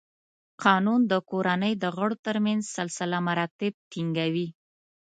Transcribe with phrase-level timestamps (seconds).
[0.63, 4.47] قانون د کورنۍ د غړو تر منځ سلسله مراتب ټینګوي.